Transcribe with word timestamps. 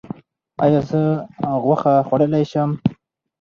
ایا 0.63 0.81
زه 0.89 1.01
غوښه 1.63 1.93
خوړلی 2.07 2.43
شم؟ 2.51 2.69